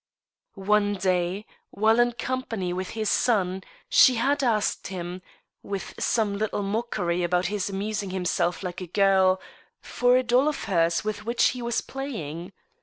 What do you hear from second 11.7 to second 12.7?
playing.